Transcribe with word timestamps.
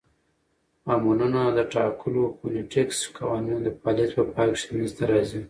امونونه 0.93 1.41
د 1.57 1.59
ټاکلو 1.73 2.21
فونیټیکښي 2.37 3.07
قوانینو 3.17 3.59
د 3.65 3.67
فعالیت 3.79 4.11
په 4.17 4.23
پای 4.33 4.49
کښي 4.53 4.69
منځ 4.75 4.89
ته 4.97 5.03
راځي. 5.11 5.39